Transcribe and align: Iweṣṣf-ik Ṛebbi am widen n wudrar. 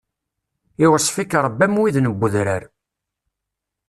Iweṣṣf-ik 0.85 1.31
Ṛebbi 1.45 1.65
am 1.65 1.75
widen 1.81 2.07
n 2.11 2.13
wudrar. 2.17 2.63